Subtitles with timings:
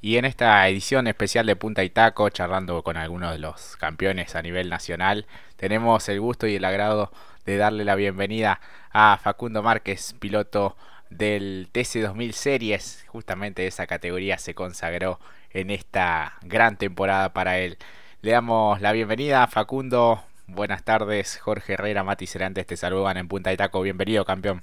[0.00, 4.36] y en esta edición especial de Punta y Taco, charlando con algunos de los campeones
[4.36, 7.10] a nivel nacional, tenemos el gusto y el agrado
[7.44, 8.60] de darle la bienvenida
[8.92, 10.76] a Facundo Márquez, piloto
[11.10, 15.18] del TC2000 Series, justamente esa categoría se consagró
[15.50, 17.78] en esta gran temporada para él.
[18.22, 23.26] Le damos la bienvenida a Facundo, buenas tardes, Jorge Herrera, Mati Cerantes te saludan en
[23.26, 24.62] Punta y Taco, bienvenido campeón.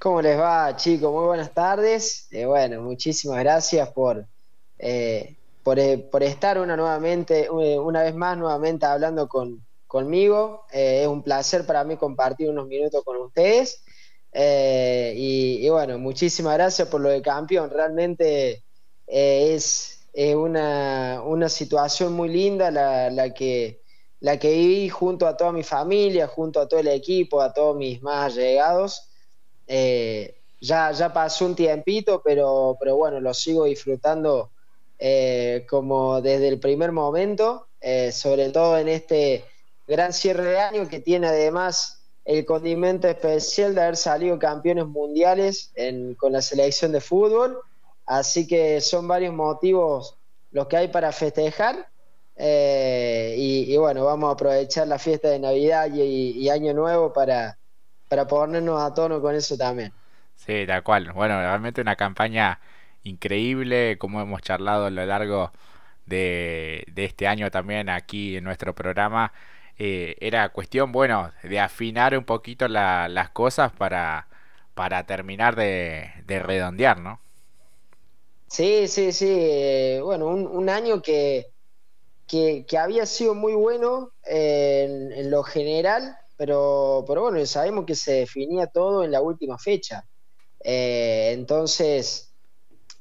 [0.00, 1.12] ¿Cómo les va, chicos?
[1.12, 2.26] Muy buenas tardes.
[2.30, 4.26] Eh, bueno, muchísimas gracias por,
[4.78, 5.36] eh,
[5.76, 10.64] eh, por, estar una, nuevamente, una vez más nuevamente hablando con, conmigo.
[10.72, 13.82] es un placer para mí compartir unos minutos con ustedes.
[14.32, 17.68] Y, bueno, muchísimas gracias por lo de campeón.
[17.68, 18.64] Realmente
[19.06, 23.82] es una, una, situación muy linda la, la, que,
[24.20, 27.76] la que viví junto a toda mi familia, junto a todo el equipo, a todos
[27.76, 29.09] mis más allegados.
[29.72, 34.50] Eh, ya, ya pasó un tiempito, pero, pero bueno, lo sigo disfrutando
[34.98, 39.44] eh, como desde el primer momento, eh, sobre todo en este
[39.86, 45.72] gran cierre de año que tiene además el condimento especial de haber salido campeones mundiales
[46.18, 47.56] con la selección de fútbol.
[48.06, 50.16] Así que son varios motivos
[50.50, 51.86] los que hay para festejar.
[52.36, 57.59] y, bueno, vamos a aprovechar la fiesta de Navidad y Año Nuevo para,
[58.10, 59.92] para ponernos a tono con eso también.
[60.34, 61.12] Sí, tal cual.
[61.12, 62.58] Bueno, realmente una campaña
[63.04, 65.52] increíble, como hemos charlado a lo largo
[66.06, 69.32] de, este año también aquí en nuestro programa.
[69.78, 74.26] Eh, era cuestión, bueno, de afinar un poquito las cosas para,
[74.74, 77.20] para terminar de, redondear, ¿no?
[78.48, 79.36] Sí, sí, sí.
[79.38, 81.52] Eh, bueno, un, año que,
[82.26, 88.12] que, había sido muy bueno eh, en, lo general, pero, pero bueno, sabemos que se
[88.12, 90.06] definía todo en la última fecha.
[90.64, 92.32] Eh, entonces,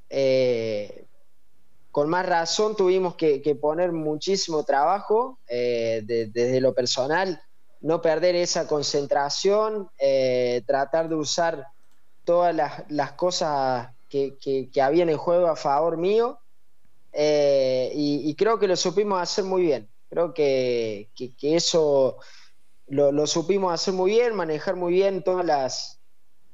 [0.10, 1.06] eh,
[1.90, 7.42] con más razón tuvimos que, poner muchísimo trabajo eh, desde lo personal,
[7.80, 9.90] no perder esa concentración,
[10.66, 11.68] tratar de usar
[12.26, 12.54] todas
[12.90, 16.40] las, cosas que, que, habían en juego a favor mío.
[17.14, 19.88] Y, creo que lo supimos hacer muy bien.
[20.10, 21.08] Creo que
[21.42, 22.18] eso
[22.90, 26.00] lo, supimos hacer muy bien, manejar muy bien todas las,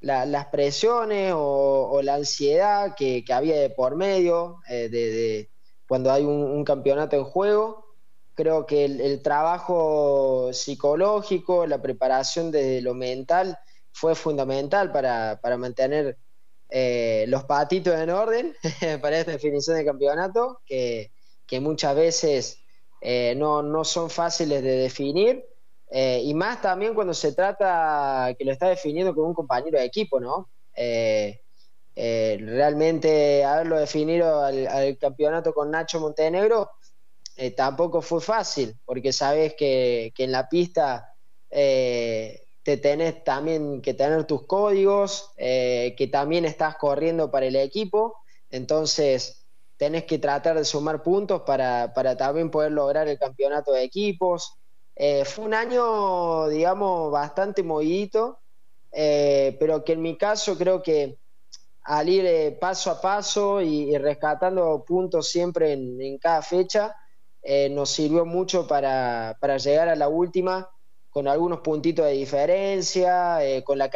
[0.01, 5.49] las presiones o, la ansiedad que, había de por medio eh, de,
[5.87, 7.85] cuando hay un, campeonato en juego.
[8.35, 13.57] Creo que el, trabajo psicológico, la preparación desde lo mental
[13.93, 16.17] fue fundamental para, mantener
[16.69, 18.55] eh, los patitos en orden
[19.01, 21.11] para esta definición de campeonato, que,
[21.61, 22.59] muchas veces
[22.99, 25.45] eh, no, no son fáciles de definir
[25.97, 29.85] eh, y más también cuando se trata que lo está definiendo con un compañero de
[29.85, 30.49] equipo, ¿no?
[30.75, 31.39] Eh,
[31.95, 36.69] eh, realmente haberlo definido al, campeonato con Nacho Montenegro
[37.55, 41.13] tampoco fue fácil, porque sabes que, en la pista
[41.49, 48.17] te tenés también que tener tus códigos, que también estás corriendo para el equipo,
[48.49, 49.45] entonces
[49.77, 54.57] tenés que tratar de sumar puntos para, para también poder lograr el campeonato de equipos.
[54.95, 58.39] Eh, fue un año, digamos, bastante movidito,
[58.91, 61.17] eh, pero que en mi caso creo que
[61.83, 66.95] al ir eh, paso a paso y, rescatando puntos siempre en, cada fecha,
[67.69, 70.67] nos sirvió mucho para, llegar a la última
[71.11, 73.89] con algunos puntitos de diferencia, con, la,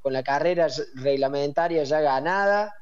[0.00, 2.74] con la carrera reglamentaria ya ganada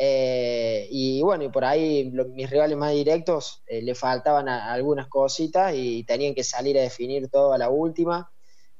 [0.00, 5.74] eh, y bueno, y por ahí mis rivales más directos eh, le faltaban algunas cositas
[5.74, 8.30] y tenían que salir a definir todo a la última,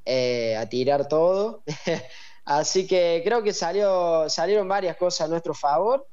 [0.04, 1.64] eh, a tirar todo.
[2.44, 6.06] Así que creo que salió, salieron varias cosas a nuestro favor.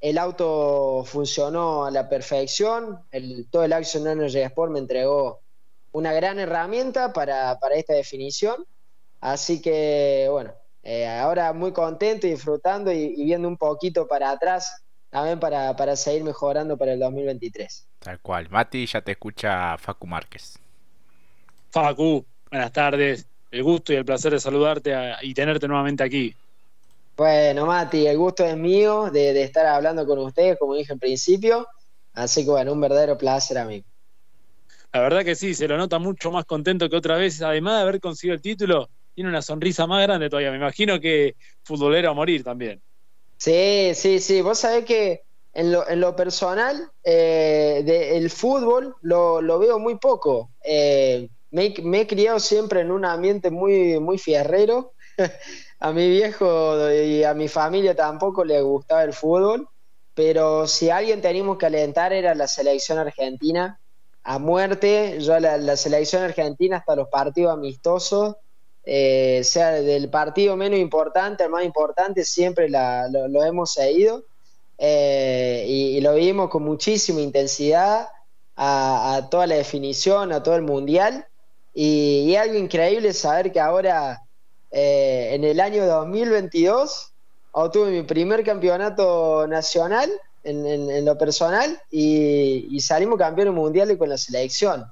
[0.00, 3.00] El auto funcionó a la perfección.
[3.50, 5.40] Todo el Action Energy Sport me entregó
[5.90, 8.64] una gran herramienta para, para esta definición.
[9.20, 10.54] Así que, bueno,
[10.88, 15.96] eh, ahora muy contento y disfrutando y, viendo un poquito para atrás también para, para,
[15.96, 17.88] seguir mejorando para el 2023.
[17.98, 18.48] Tal cual.
[18.50, 20.60] Mati, ya te escucha Facu Márquez.
[21.70, 23.26] Facu, buenas tardes.
[23.50, 26.32] El gusto y el placer de saludarte y tenerte nuevamente aquí.
[27.16, 31.00] Bueno, Mati, el gusto es mío de, de, estar hablando con ustedes, como dije en
[31.00, 31.66] principio.
[32.14, 33.84] Así que bueno, un verdadero placer, amigo.
[34.92, 37.82] La verdad que sí, se lo nota mucho más contento que otra vez, además de
[37.82, 40.50] haber conseguido el título tiene una sonrisa más grande todavía.
[40.50, 42.82] Me imagino que futbolero a morir también.
[43.38, 44.42] Sí, sí, sí.
[44.42, 45.22] Vos sabés que
[45.54, 50.50] en lo, en lo personal, eh, el fútbol lo, veo muy poco.
[50.62, 54.92] Eh, me, he criado siempre en un ambiente muy, muy fierrero.
[55.80, 59.66] a mi viejo y a mi familia tampoco le gustaba el fútbol.
[60.12, 63.80] pero si alguien teníamos que alentar era la selección argentina
[64.24, 65.18] a muerte.
[65.20, 68.36] Yo la, la selección argentina hasta los partidos amistosos,
[68.86, 74.22] eh, sea del partido menos importante al más importante, siempre lo, hemos seguido
[74.78, 78.08] eh, y, lo vimos con muchísima intensidad
[78.56, 81.26] a, toda la definición, a todo el mundial.
[81.74, 84.22] Y, y algo increíble saber que ahora,
[84.70, 87.12] eh, en el año 2022,
[87.52, 90.10] obtuve mi primer campeonato nacional
[90.46, 94.86] en, lo personal y, salimos campeones mundiales con la selección.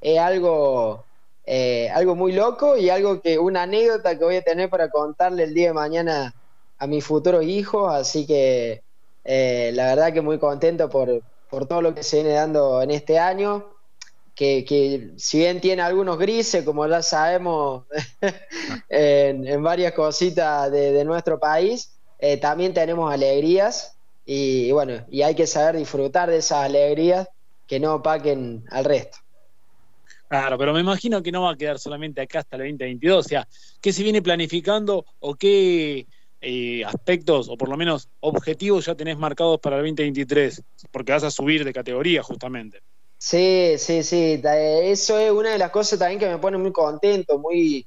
[0.00, 1.04] Es algo,
[1.46, 5.44] eh, algo muy loco y algo que, una anécdota que voy a tener para contarle
[5.44, 6.34] el día de mañana
[6.78, 8.82] a mis futuros hijos, así que
[9.24, 12.90] eh, la verdad que muy contento por, por todo lo que se viene dando en
[12.90, 13.72] este año.
[14.34, 17.84] Que, si bien tiene algunos grises, como ya sabemos,
[18.90, 25.46] en, varias cositas de nuestro país, eh, también tenemos alegrías y, bueno, y hay que
[25.46, 27.28] saber disfrutar de esas alegrías
[27.66, 29.18] que no opaquen al resto.
[30.28, 33.28] Claro, pero me imagino que no va a quedar solamente acá hasta el 2022, o
[33.28, 33.48] sea,
[33.80, 36.06] ¿qué se viene planificando o qué
[36.40, 40.62] eh, aspectos o por lo menos objetivos ya tenés marcados para el 2023?
[40.90, 42.80] Porque vas a subir de categoría justamente.
[43.18, 47.38] Sí, sí, sí, eso es una de las cosas también que me pone muy contento,
[47.38, 47.86] muy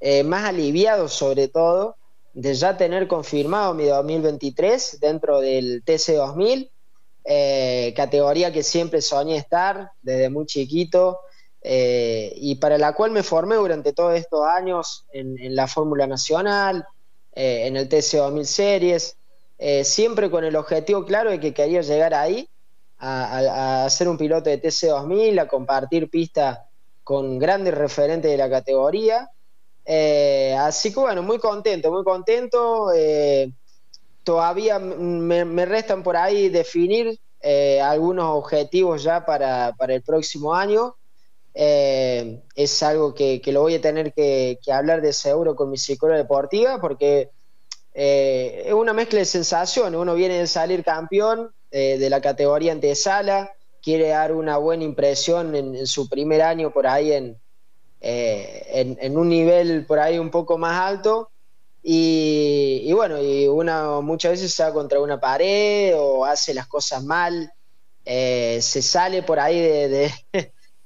[0.00, 1.96] eh, más aliviado sobre todo,
[2.34, 6.70] de ya tener confirmado mi 2023 dentro del TC2000,
[7.24, 11.18] eh, categoría que siempre soñé estar desde muy chiquito
[11.62, 16.86] eh, y para la cual me formé durante todos estos años en, la Fórmula Nacional,
[17.34, 19.16] eh, en el TC2000 Series,
[19.82, 22.48] siempre con el objetivo claro de que quería llegar ahí,
[23.00, 26.68] a, ser un piloto de TC2000, a compartir pista
[27.04, 29.30] con grandes referentes de la categoría
[29.90, 32.92] eh, así que bueno, muy contento, muy contento.
[32.94, 33.50] Eh,
[34.22, 40.94] todavía me, restan por ahí definir eh, algunos objetivos ya para, el próximo año.
[41.60, 46.80] Es algo que, lo voy a tener que, hablar de seguro con mi psicóloga deportiva
[46.80, 47.30] porque
[47.92, 49.98] es una mezcla de sensaciones.
[49.98, 53.52] Uno viene de salir campeón de la categoría antesala,
[53.82, 57.36] quiere dar una buena impresión en su primer año por ahí en,
[58.00, 61.30] eh, en, un nivel por ahí un poco más alto.
[61.82, 67.02] Y, bueno, y una muchas veces se va contra una pared o hace las cosas
[67.02, 67.50] mal,
[68.04, 70.12] eh, se sale por ahí de,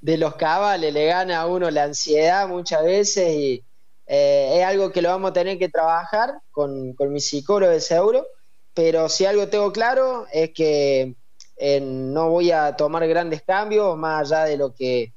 [0.03, 3.63] los cabales, le gana a uno la ansiedad muchas veces y
[4.05, 7.79] eh, es algo que lo vamos a tener que trabajar con, con mi psicólogo de
[7.81, 8.27] seguro,
[8.73, 11.15] pero si algo tengo claro es que
[11.81, 15.13] no voy a tomar grandes cambios más allá de lo que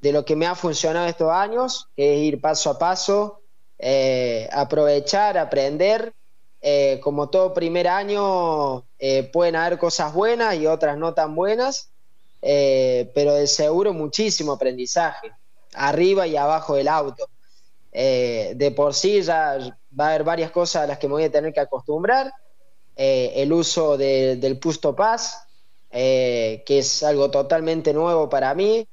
[0.00, 3.40] de lo que me ha funcionado estos años, que es ir paso a paso,
[3.78, 6.12] eh, aprovechar, aprender.
[6.60, 11.90] Eh, como todo primer año, eh, pueden haber cosas buenas y otras no tan buenas,
[13.14, 15.32] pero de seguro muchísimo aprendizaje,
[15.74, 17.28] arriba y abajo del auto.
[17.92, 19.58] de por sí ya
[19.98, 22.32] va a haber varias cosas a las que me voy a tener que acostumbrar.
[22.94, 25.46] el uso del pusto paz,
[25.90, 28.86] que es algo totalmente nuevo para mí,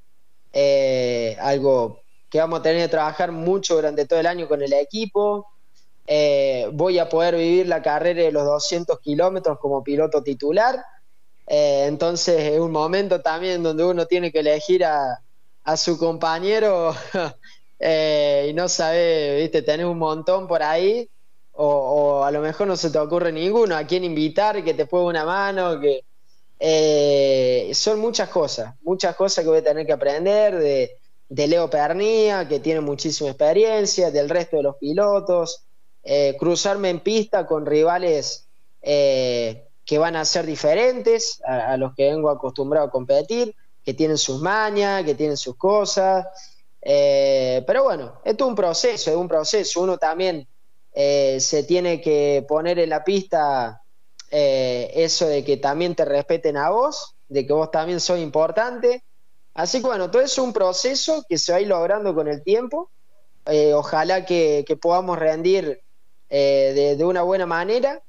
[0.53, 4.71] eh, algo que vamos a tener que trabajar mucho durante todo el año con el
[4.73, 5.47] equipo.
[6.06, 10.83] Eh, voy a poder vivir la carrera de los 200 kilómetros como piloto titular.
[11.48, 15.19] Eh, entonces es un momento también donde uno tiene que elegir a,
[15.78, 16.94] su compañero
[17.80, 21.09] y no sabe, viste, tenés un montón por ahí
[21.54, 25.06] o, a lo mejor no se te ocurre ninguno a quién invitar, que te ponga
[25.06, 26.04] una mano, que,
[26.59, 30.97] eh, son muchas cosas, muchas cosas que voy a tener que aprender de,
[31.47, 35.64] Leo Pernía, que tiene muchísima experiencia, del resto de los pilotos,
[36.04, 38.47] eh, cruzarme en pista con rivales
[38.81, 44.18] eh, que van a ser diferentes a, los que vengo acostumbrado a competir, que tienen
[44.18, 46.25] sus mañas, que tienen sus cosas.
[46.81, 49.81] pero bueno, esto es un proceso, es un proceso.
[49.81, 50.47] Uno también
[50.94, 53.83] se tiene que poner en la pista
[54.35, 59.04] eh, eso de que también te respeten a vos, de que vos también sos importante.
[59.54, 62.42] Así que bueno, todo es un proceso que se va a ir logrando con el
[62.42, 62.90] tiempo.
[63.45, 65.81] Eh, ojalá que, podamos rendir
[66.31, 68.02] eh, de, una buena manera.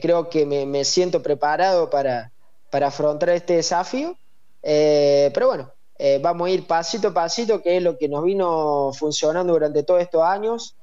[0.00, 2.32] Creo que me, siento preparado para,
[2.70, 4.16] para, afrontar este desafío.
[4.62, 5.72] pero bueno,
[6.20, 10.00] vamos a ir pasito a pasito, que es lo que nos vino funcionando durante todos
[10.00, 10.76] estos años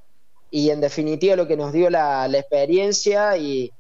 [0.52, 3.72] y en definitiva lo que nos dio la, experiencia y,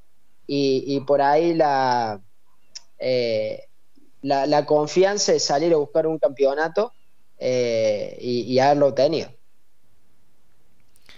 [0.48, 1.58] y, por ahí
[3.00, 3.63] eh,
[4.22, 6.94] la, la, confianza de salir a buscar un campeonato
[7.38, 9.29] eh, y, haberlo obtenido.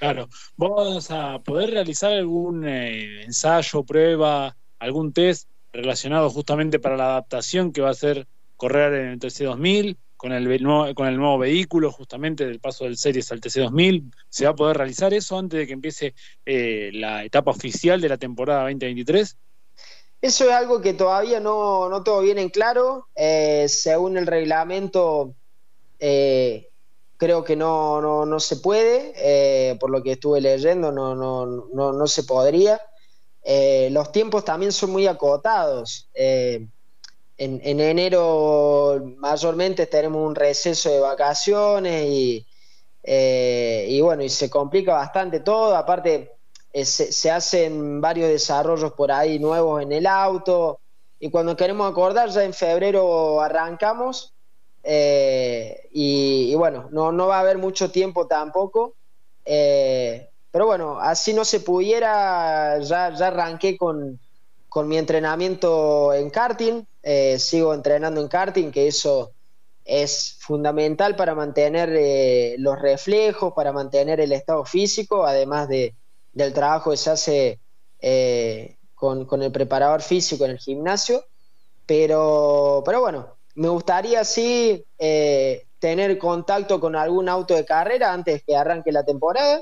[0.02, 7.06] Claro, ¿vos a poder realizar algún eh, ensayo, prueba, algún test relacionado justamente para la
[7.06, 8.28] adaptación que va a ser
[8.58, 13.32] correr en el TC2000, con el, con el nuevo vehículo justamente del paso del Series
[13.32, 14.12] al TC2000.
[14.28, 16.16] ¿Se va a poder realizar eso antes de que empiece
[16.48, 19.38] eh, la etapa oficial de la temporada 2023?
[20.20, 23.08] Eso es algo que todavía no, no todo viene en claro.
[23.14, 25.36] Eh, según el reglamento,
[26.00, 26.71] eh,
[27.22, 31.94] creo que no, no, no se puede, por lo que estuve leyendo, no, no, no,
[31.94, 32.82] no se podría.
[33.92, 36.10] los tiempos también son muy acotados
[37.44, 42.46] en, enero mayormente tenemos un receso de vacaciones y,
[43.02, 45.76] eh, y bueno, y se complica bastante todo.
[45.76, 46.34] Aparte,
[46.72, 50.80] eh, se, hacen varios desarrollos por ahí nuevos en el auto.
[51.20, 54.36] Y cuando queremos acordar, ya en febrero arrancamos.
[54.84, 58.96] Eh, y, bueno, no, no va a haber mucho tiempo tampoco.
[59.44, 64.20] pero bueno, así no se pudiera, ya, ya arranqué con,
[64.72, 69.34] con mi entrenamiento en karting, eh, sigo entrenando en karting, que eso
[69.84, 75.94] es fundamental para mantener eh, los reflejos, para mantener el estado físico, además de,
[76.32, 77.60] del trabajo que se hace
[78.00, 81.26] eh, con, el preparador físico en el gimnasio.
[81.86, 84.86] Pero, pero bueno, me gustaría sí
[85.80, 89.62] tener contacto con algún auto de carrera antes que arranque la temporada.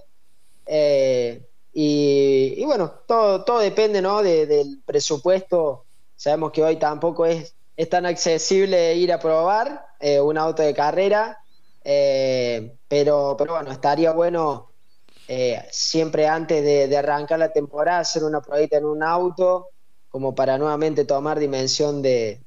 [1.74, 4.22] Y, bueno, todo, todo depende ¿no?
[4.22, 5.86] del presupuesto.
[6.16, 10.74] Sabemos que hoy tampoco es, es tan accesible ir a probar eh, un auto de
[10.74, 11.40] carrera,
[11.84, 14.72] eh, pero, pero bueno, estaría bueno
[15.30, 19.70] eh, siempre antes de, arrancar la temporada hacer una pruebita en un auto,
[20.10, 22.42] como para nuevamente tomar dimensión de,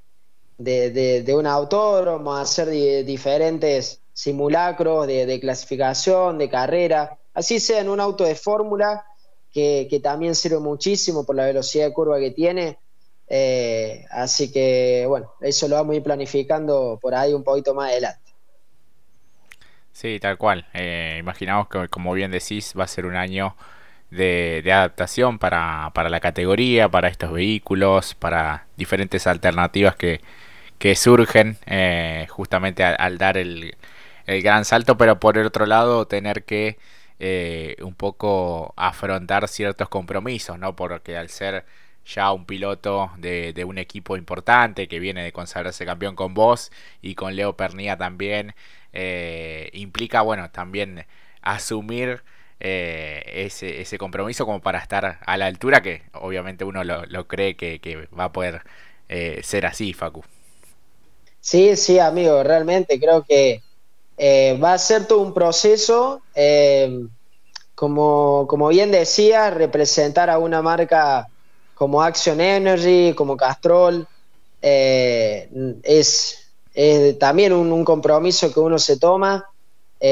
[0.58, 2.70] de, de un autódromo, hacer
[3.04, 9.04] diferentes simulacros de, de clasificación, de carrera, así sea en un auto de fórmula
[9.52, 12.78] que, también sirve muchísimo por la velocidad de curva que tiene.
[13.28, 17.90] Eh, así que, bueno, eso lo vamos a ir planificando por ahí un poquito más
[17.90, 18.20] adelante.
[19.92, 20.66] Sí, tal cual.
[20.72, 23.54] Eh, imaginamos que, como bien decís, va a ser un año
[24.12, 30.20] de, adaptación para, para, la categoría, para estos vehículos, para diferentes alternativas que,
[30.78, 33.76] que surgen eh, justamente al, dar el,
[34.26, 36.78] el, gran salto, pero por el otro lado tener que
[37.18, 40.76] eh, un poco afrontar ciertos compromisos, ¿no?
[40.76, 41.64] Porque al ser
[42.04, 47.14] ya un piloto de, un equipo importante que viene de consagrarse campeón con vos y
[47.14, 48.54] con Leo Pernía también,
[48.92, 51.06] eh, implica, bueno, también
[51.42, 52.22] asumir
[52.62, 57.56] eh, ese, ese, compromiso como para estar a la altura que obviamente uno lo, cree
[57.56, 58.62] que, va a poder
[59.42, 60.22] ser así, Facu.
[61.40, 63.62] Sí, sí, amigo, realmente creo que
[64.16, 67.06] eh, va a ser todo un proceso, eh,
[67.74, 71.26] como, como, bien decía, representar a una marca
[71.74, 74.06] como Action Energy, como Castrol,
[74.62, 75.48] eh,
[75.82, 76.52] es,
[77.18, 79.50] también un, compromiso que uno se toma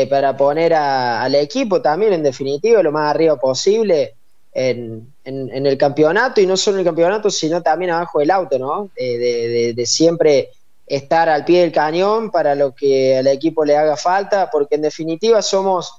[0.09, 4.15] para poner al equipo también, en definitiva, lo más arriba posible
[4.53, 8.91] en, el campeonato, y no solo en el campeonato, sino también abajo del auto, ¿no?
[8.97, 10.51] de siempre
[10.91, 14.83] estar al pie del cañón para lo que al equipo le haga falta, porque en
[14.83, 15.95] definitiva somos,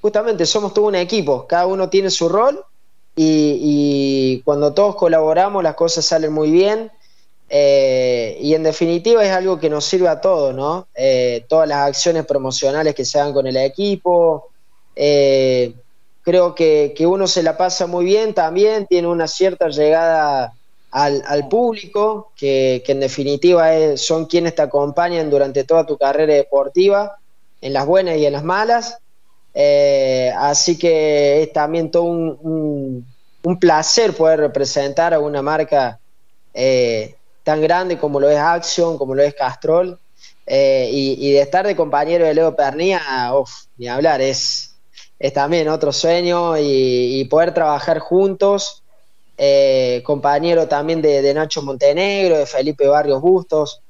[0.00, 2.64] justamente somos todo un equipo, cada uno tiene su rol
[3.14, 6.90] y, cuando todos colaboramos las cosas salen muy bien.
[7.54, 10.88] Eh, y en definitiva es algo que nos sirve a todos, ¿no?
[10.94, 14.48] Eh, todas las acciones promocionales que se hagan con el equipo.
[14.96, 15.74] Eh,
[16.22, 20.54] creo que, que, uno se la pasa muy bien también, tiene una cierta llegada
[20.92, 27.18] al, público, que, en definitiva son quienes te acompañan durante toda tu carrera deportiva,
[27.60, 28.96] en las buenas y en las malas.
[30.38, 33.06] Así que es también todo un,
[33.60, 35.98] placer poder representar a una marca
[36.54, 39.98] eh, tan grande como lo es Action, como lo es Castrol,
[40.46, 43.00] eh, y, de estar de compañero de Leo Pernía,
[43.76, 44.74] ni hablar, es,
[45.34, 48.82] también otro sueño y poder trabajar juntos
[49.44, 53.80] eh, compañero también de, Nacho Montenegro, de Felipe Barrios Bustos.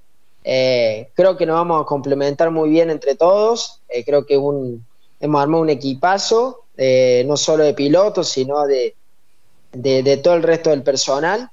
[0.44, 3.82] Eh, creo que nos vamos a complementar muy bien entre todos.
[4.06, 4.82] Creo que un,
[5.20, 6.64] hemos armado un equipazo,
[7.26, 8.94] no solo de pilotos, sino de,
[10.22, 11.50] todo el resto del personal.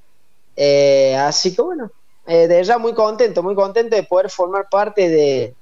[1.17, 1.91] Así que bueno,
[2.25, 5.53] de ya muy contento, muy contento de poder formar parte de,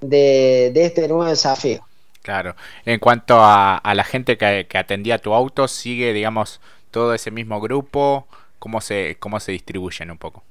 [0.00, 1.80] de, este nuevo desafío.
[2.22, 2.54] Claro.
[2.84, 6.60] En cuanto a, a la gente que, que, atendía tu auto, sigue, digamos,
[6.94, 8.26] todo ese mismo grupo?
[8.60, 10.44] ¿Cómo se, cómo se distribuyen un poco?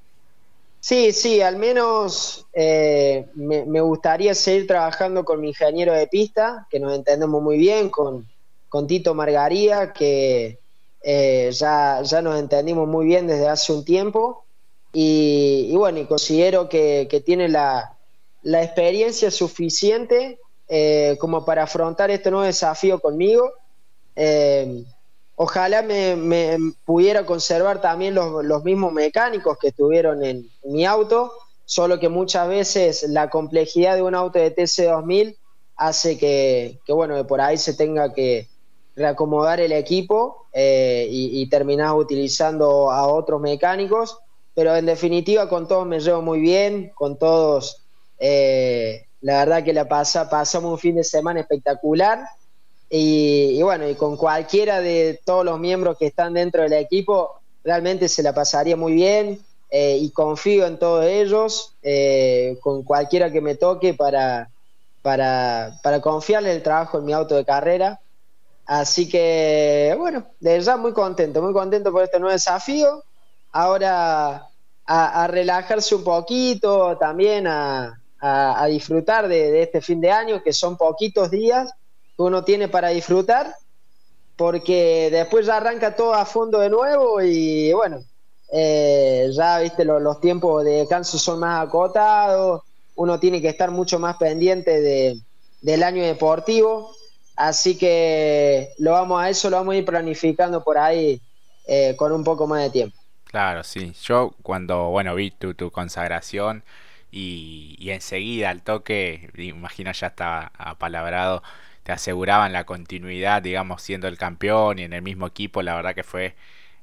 [0.81, 6.81] Sí, sí, al menos eh, me, gustaría seguir trabajando con mi ingeniero de pista, que
[6.81, 8.27] nos entendemos muy bien, con,
[8.67, 10.60] con Tito Margaría, que
[11.03, 14.45] eh, ya, ya nos entendimos muy bien desde hace un tiempo.
[14.93, 17.98] y, bueno, y considero que, tiene la,
[18.43, 23.51] experiencia suficiente eh, como para afrontar este nuevo desafío conmigo.
[24.15, 24.83] Eh,
[25.36, 31.33] ojalá me, pudiera conservar también los, mismos mecánicos que estuvieron en, mi auto,
[31.65, 35.38] solo que muchas veces la complejidad de un auto de TC2000
[35.75, 38.48] hace que, bueno, por ahí se tenga que
[38.95, 44.17] reacomodar el equipo eh, y, y terminar utilizando a otros mecánicos
[44.53, 47.83] pero en definitiva con todos me llevo muy bien, con todos,
[48.19, 52.19] eh, la verdad que la pasa, pasamos un fin de semana espectacular
[52.89, 58.07] y, bueno, y con cualquiera de todos los miembros que están dentro del equipo, realmente
[58.07, 59.39] se la pasaría muy bien
[59.71, 61.73] eh, y confío en todos ellos,
[62.62, 64.51] con cualquiera que me toque para,
[65.01, 68.00] para, para confiarle el trabajo en mi auto de carrera.
[68.65, 73.03] Así que, bueno, de verdad muy contento, muy contento por este nuevo desafío.
[73.51, 74.48] Ahora
[74.86, 78.00] a, relajarse un poquito, también a,
[78.70, 81.72] disfrutar de, este fin de año, que son poquitos días
[82.15, 83.53] que uno tiene para disfrutar,
[84.38, 88.01] porque después ya arranca todo a fondo de nuevo y bueno,
[88.51, 92.62] eh, ya viste, los, tiempos de descanso son más acotados,
[92.96, 95.20] uno tiene que estar mucho más pendiente de,
[95.62, 96.96] del año deportivo,
[97.35, 101.21] así que lo vamos a eso, lo vamos a ir planificando por ahí
[101.67, 102.97] eh, con un poco más de tiempo.
[103.25, 103.93] Claro, sí.
[104.03, 106.63] Yo cuando, bueno, vi tu, tu consagración
[107.11, 111.41] y, y enseguida al toque, imagino ya estaba apalabrado,
[111.81, 115.95] te aseguraban la continuidad, digamos, siendo el campeón y en el mismo equipo, la verdad
[115.95, 116.35] que fue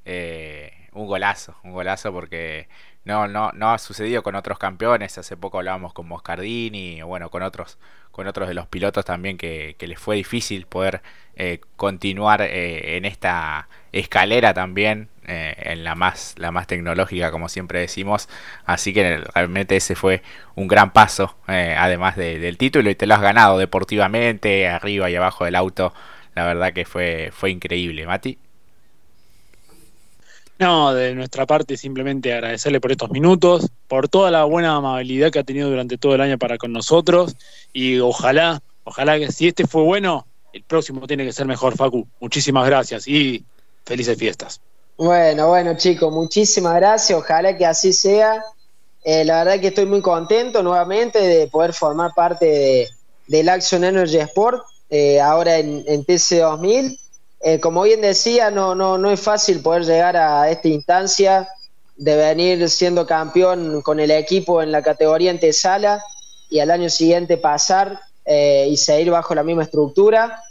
[0.05, 2.67] eh, un golazo, un golazo porque
[3.05, 7.43] no, no, no ha sucedido con otros campeones, hace poco hablábamos con Moscardini, bueno, con
[7.43, 7.77] otros,
[8.11, 11.01] con otros de los pilotos también que, que les fue difícil poder
[11.35, 17.47] eh, continuar eh, en esta escalera también eh, en la más, la más tecnológica, como
[17.47, 18.27] siempre decimos.
[18.65, 20.23] Así que realmente ese fue
[20.55, 25.15] un gran paso, eh, además del título, y te lo has ganado deportivamente, arriba y
[25.15, 25.93] abajo del auto.
[26.35, 28.39] La verdad que fue, fue increíble, Mati.
[30.61, 35.39] No, de nuestra parte simplemente agradecerle por estos minutos, por toda la buena amabilidad que
[35.39, 37.35] ha tenido durante todo el año para con nosotros
[37.73, 42.07] y ojalá, ojalá que si este fue bueno, el próximo tiene que ser mejor, Facu.
[42.19, 43.43] Muchísimas gracias y
[43.85, 44.61] felices fiestas.
[44.97, 47.17] Bueno, bueno, chicos, muchísimas gracias.
[47.17, 48.43] Ojalá que así sea.
[49.03, 52.89] Eh, la verdad que estoy muy contento nuevamente de poder formar parte de,
[53.25, 56.99] del Action Energy Sport eh, ahora en, TC2000.
[57.43, 61.49] Eh, como bien decía, no, no, no es fácil poder llegar a esta instancia
[61.97, 66.03] de venir siendo campeón con el equipo en la categoría antesala
[66.49, 70.41] y al año siguiente pasar y seguir bajo la misma estructura.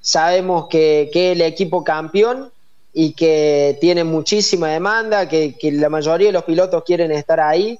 [0.00, 2.52] sabemos que, que el equipo campeón
[2.92, 7.78] y que tiene muchísima demanda, que, la mayoría de los pilotos quieren estar ahí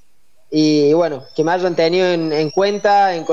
[0.50, 3.24] y bueno, que me hayan tenido en, cuenta, en,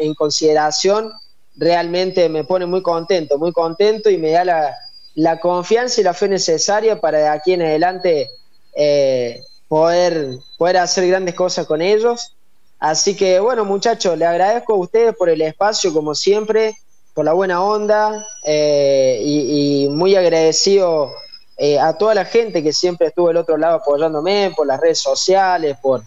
[0.00, 1.12] en, consideración,
[1.56, 4.74] realmente me pone muy contento, muy contento y me da
[5.14, 8.28] la, confianza y la fe necesaria para de aquí en adelante
[8.74, 12.32] eh, poder, poder hacer grandes cosas con ellos.
[12.78, 16.76] Así que bueno muchachos, le agradezco a ustedes por el espacio como siempre
[17.16, 21.14] por la buena onda eh, y, muy agradecido
[21.56, 25.00] eh, a toda la gente que siempre estuvo del otro lado apoyándome, por las redes
[25.00, 26.02] sociales, por,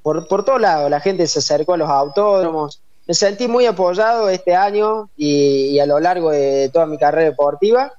[0.00, 0.88] por, por todos lados.
[0.88, 2.80] La gente se acercó a los autódromos.
[3.06, 7.92] Me sentí muy apoyado este año y, a lo largo de toda mi carrera deportiva.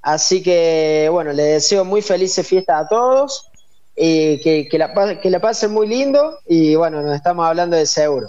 [0.00, 3.50] Así que, bueno, les deseo muy felices fiestas a todos
[3.96, 7.86] y que, que, la, que la pasen muy lindo y, bueno, nos estamos hablando de
[7.86, 8.28] seguro.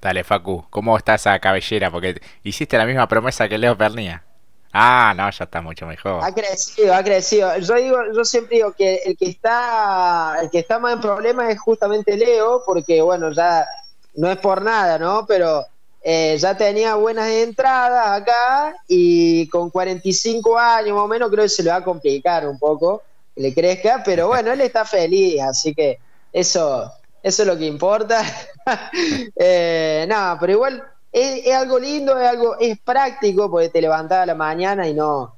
[0.00, 1.90] Dale, Facu, ¿cómo está esa cabellera?
[1.90, 4.24] Porque hiciste la misma promesa que Leo Pernía.
[4.72, 6.24] Ah, no, ya está mucho mejor.
[6.24, 7.58] Ha crecido, ha crecido.
[7.58, 11.50] Yo digo, yo siempre digo que el que está, el que está más en problemas
[11.50, 13.66] es justamente Leo, porque bueno, ya
[14.14, 15.24] no es por nada, ¿no?
[15.26, 15.64] Pero
[16.02, 21.48] eh, ya tenía buenas entradas acá y con 45 años más o menos creo que
[21.48, 23.02] se le va a complicar un poco
[23.34, 25.98] que le crezca, pero bueno, él está feliz, así que
[26.32, 28.22] eso eso es lo que importa.
[29.36, 34.26] eh, no, pero igual es, algo lindo, es algo, es práctico, porque te levantás a
[34.26, 35.36] la mañana y no,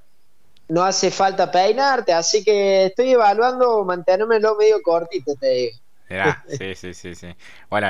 [0.69, 5.79] no hace falta peinarte, así que estoy evaluando mantenérmelo medio cortito, te digo.
[6.47, 7.35] sí, sí, sí, sí.
[7.71, 7.89] Bueno,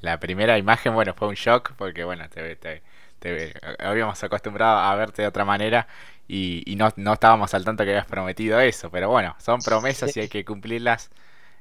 [0.00, 2.82] la primera imagen, bueno, fue un shock porque, bueno, te, te,
[3.18, 5.86] te habíamos acostumbrado a verte de otra manera
[6.28, 10.16] y, y no, no estábamos al tanto que habías prometido eso, pero bueno, son promesas
[10.16, 11.10] y hay que cumplirlas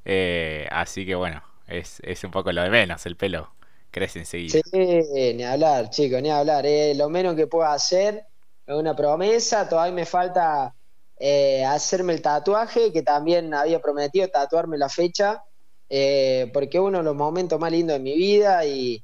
[0.06, 3.54] eh, así que bueno, es, es un poco lo de menos, el pelo
[3.92, 4.62] crece enseguida.
[4.64, 6.66] Sí, ni hablar, chicos, ni hablar.
[6.66, 6.94] Eh.
[6.96, 8.26] Lo menos que puedo hacer
[8.66, 10.76] es una promesa, todavía me falta
[11.24, 15.44] eh, hacerme el tatuaje, que también había prometido tatuarme la fecha,
[15.88, 19.04] eh, porque es uno de los momentos más lindos de mi vida y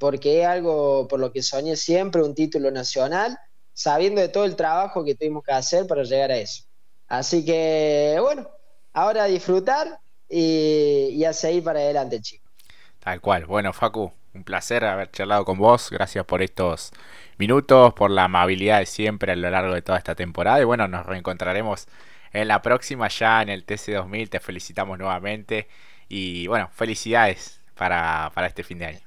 [0.00, 3.38] porque es algo por lo que soñé siempre, un título nacional,
[3.74, 6.64] sabiendo de todo el trabajo que tuvimos que hacer para llegar a eso.
[7.06, 8.48] Así que, bueno,
[8.94, 12.50] ahora a disfrutar y, y a seguir para adelante, chicos.
[12.98, 13.44] Tal cual.
[13.44, 15.90] Bueno, Facu, un placer haber charlado con vos.
[15.90, 16.92] Gracias por estos
[17.38, 20.60] minutos, por la amabilidad de siempre a lo largo de toda esta temporada.
[20.60, 21.86] Y bueno, nos reencontraremos
[22.32, 24.30] en la próxima ya en el TC2000.
[24.30, 25.68] Te felicitamos nuevamente.
[26.08, 29.00] Y bueno, felicidades para, este fin de año.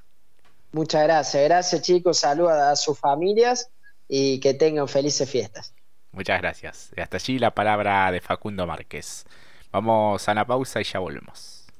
[0.72, 1.44] Muchas gracias.
[1.44, 2.18] Gracias chicos.
[2.18, 3.70] Saludos a sus familias
[4.08, 5.74] y que tengan felices fiestas.
[6.12, 6.90] Muchas gracias.
[6.96, 9.24] Y hasta allí la palabra de Facundo Márquez.
[9.70, 11.61] Vamos a la pausa y ya volvemos.